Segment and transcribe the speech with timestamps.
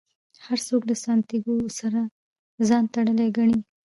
[0.45, 2.01] هر څوک له سانتیاګو سره
[2.67, 3.59] ځان تړلی ګڼي.